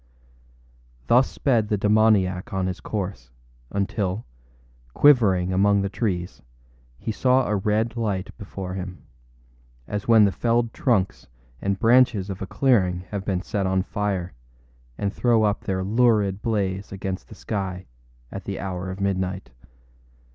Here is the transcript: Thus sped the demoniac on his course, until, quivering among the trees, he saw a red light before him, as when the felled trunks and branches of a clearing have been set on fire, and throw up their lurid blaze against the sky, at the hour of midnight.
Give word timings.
Thus 1.05 1.29
sped 1.29 1.67
the 1.67 1.77
demoniac 1.77 2.53
on 2.53 2.65
his 2.65 2.79
course, 2.79 3.29
until, 3.69 4.25
quivering 4.95 5.53
among 5.53 5.83
the 5.83 5.91
trees, 5.93 6.41
he 6.97 7.11
saw 7.11 7.45
a 7.47 7.55
red 7.55 7.95
light 7.95 8.35
before 8.39 8.73
him, 8.73 9.05
as 9.87 10.07
when 10.07 10.25
the 10.25 10.31
felled 10.31 10.73
trunks 10.73 11.27
and 11.61 11.77
branches 11.77 12.31
of 12.31 12.41
a 12.41 12.47
clearing 12.47 13.01
have 13.11 13.23
been 13.25 13.43
set 13.43 13.67
on 13.67 13.83
fire, 13.83 14.33
and 14.97 15.13
throw 15.13 15.43
up 15.43 15.65
their 15.65 15.83
lurid 15.83 16.41
blaze 16.41 16.91
against 16.91 17.29
the 17.29 17.35
sky, 17.35 17.85
at 18.31 18.45
the 18.45 18.59
hour 18.59 18.89
of 18.89 18.99
midnight. 18.99 19.51